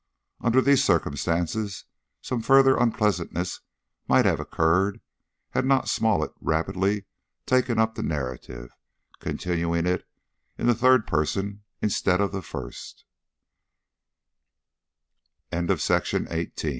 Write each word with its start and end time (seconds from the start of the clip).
Under 0.39 0.61
these 0.61 0.83
circumstances 0.83 1.85
some 2.23 2.41
further 2.41 2.75
unpleasantness 2.75 3.59
might 4.07 4.25
have 4.25 4.39
occurred 4.39 4.99
had 5.51 5.63
not 5.63 5.87
Smollett 5.87 6.31
rapidly 6.41 7.05
taken 7.45 7.77
up 7.77 7.93
the 7.93 8.01
narrative, 8.01 8.71
continuing 9.19 9.85
it 9.85 10.07
in 10.57 10.65
the 10.65 10.73
third 10.73 11.05
person 11.05 11.61
instead 11.83 12.19
of 12.19 12.31
the 12.31 12.41
first: 12.41 13.05
"Our 15.51 15.59
hero, 15.59 15.67
being 15.67 15.67
considerably 15.67 16.33
alarmed 16.49 16.65